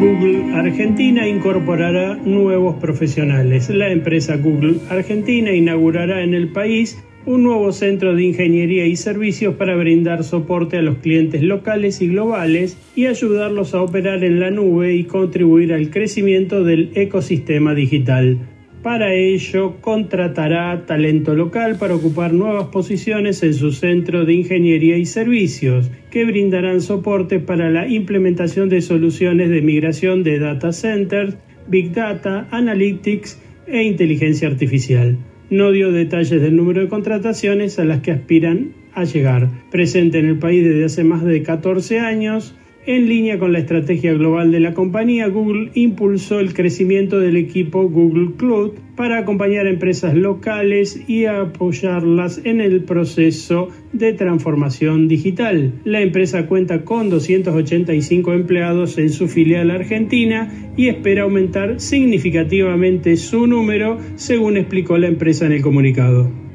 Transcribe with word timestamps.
Google 0.00 0.54
Argentina 0.54 1.28
incorporará 1.28 2.16
nuevos 2.16 2.76
profesionales. 2.76 3.70
La 3.70 3.90
empresa 3.90 4.36
Google 4.36 4.76
Argentina 4.90 5.52
inaugurará 5.52 6.22
en 6.22 6.34
el 6.34 6.48
país 6.48 7.02
un 7.24 7.44
nuevo 7.44 7.72
centro 7.72 8.16
de 8.16 8.24
ingeniería 8.24 8.86
y 8.86 8.96
servicios 8.96 9.54
para 9.54 9.76
brindar 9.76 10.24
soporte 10.24 10.76
a 10.78 10.82
los 10.82 10.98
clientes 10.98 11.42
locales 11.42 12.02
y 12.02 12.08
globales 12.08 12.76
y 12.96 13.06
ayudarlos 13.06 13.74
a 13.74 13.82
operar 13.82 14.24
en 14.24 14.40
la 14.40 14.50
nube 14.50 14.94
y 14.94 15.04
contribuir 15.04 15.72
al 15.72 15.90
crecimiento 15.90 16.64
del 16.64 16.90
ecosistema 16.94 17.74
digital. 17.74 18.38
Para 18.82 19.14
ello, 19.14 19.76
contratará 19.80 20.86
talento 20.86 21.36
local 21.36 21.76
para 21.78 21.94
ocupar 21.94 22.32
nuevas 22.32 22.66
posiciones 22.68 23.40
en 23.44 23.54
su 23.54 23.70
centro 23.70 24.24
de 24.24 24.34
ingeniería 24.34 24.98
y 24.98 25.06
servicios, 25.06 25.88
que 26.10 26.24
brindarán 26.24 26.80
soporte 26.80 27.38
para 27.38 27.70
la 27.70 27.86
implementación 27.86 28.68
de 28.68 28.82
soluciones 28.82 29.50
de 29.50 29.62
migración 29.62 30.24
de 30.24 30.40
data 30.40 30.72
centers, 30.72 31.36
big 31.68 31.92
data, 31.92 32.48
analytics 32.50 33.40
e 33.68 33.84
inteligencia 33.84 34.48
artificial. 34.48 35.16
No 35.48 35.70
dio 35.70 35.92
detalles 35.92 36.42
del 36.42 36.56
número 36.56 36.80
de 36.80 36.88
contrataciones 36.88 37.78
a 37.78 37.84
las 37.84 38.00
que 38.00 38.10
aspiran 38.10 38.72
a 38.94 39.04
llegar. 39.04 39.48
Presente 39.70 40.18
en 40.18 40.26
el 40.26 40.38
país 40.40 40.64
desde 40.64 40.86
hace 40.86 41.04
más 41.04 41.22
de 41.24 41.44
14 41.44 42.00
años, 42.00 42.56
en 42.84 43.08
línea 43.08 43.38
con 43.38 43.52
la 43.52 43.60
estrategia 43.60 44.12
global 44.12 44.50
de 44.50 44.58
la 44.58 44.74
compañía, 44.74 45.28
Google 45.28 45.70
impulsó 45.74 46.40
el 46.40 46.52
crecimiento 46.52 47.20
del 47.20 47.36
equipo 47.36 47.88
Google 47.88 48.32
Cloud 48.36 48.72
para 48.96 49.18
acompañar 49.18 49.66
a 49.66 49.70
empresas 49.70 50.14
locales 50.14 51.00
y 51.08 51.26
apoyarlas 51.26 52.40
en 52.44 52.60
el 52.60 52.82
proceso 52.82 53.68
de 53.92 54.12
transformación 54.14 55.06
digital. 55.06 55.72
La 55.84 56.00
empresa 56.00 56.46
cuenta 56.46 56.84
con 56.84 57.08
285 57.08 58.32
empleados 58.32 58.98
en 58.98 59.10
su 59.10 59.28
filial 59.28 59.70
argentina 59.70 60.72
y 60.76 60.88
espera 60.88 61.22
aumentar 61.22 61.80
significativamente 61.80 63.16
su 63.16 63.46
número, 63.46 63.98
según 64.16 64.56
explicó 64.56 64.98
la 64.98 65.06
empresa 65.06 65.46
en 65.46 65.52
el 65.52 65.62
comunicado. 65.62 66.51